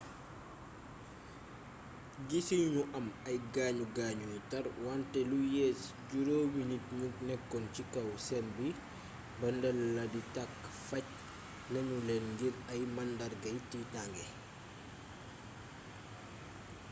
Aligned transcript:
guisuñu 2.29 2.67
ñu 2.75 2.81
am 2.97 3.05
ay 3.29 3.37
gaañu 3.53 3.83
gaañu 3.97 4.25
yu 4.33 4.39
tarr 4.51 4.65
wante 4.85 5.19
lu 5.31 5.37
yées 5.55 5.79
juróomi 6.09 6.61
nit 6.71 6.85
ñu 6.97 7.05
nekkoon 7.27 7.65
ci 7.73 7.83
kaw 7.93 8.07
sen 8.27 8.45
bi 8.57 8.67
ba 9.39 9.47
ndel 9.57 9.77
la 9.95 10.03
di 10.13 10.21
tàkk 10.35 10.59
faj 10.87 11.07
nanu 11.71 11.95
leen 12.07 12.25
ngir 12.33 12.55
ay 12.73 12.81
màndargayi 12.95 13.59
tiitange 13.69 14.25